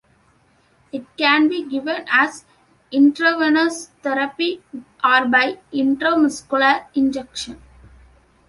[0.91, 2.45] It can be given as
[2.91, 4.63] intravenous therapy
[5.03, 7.61] or by intramuscular injection.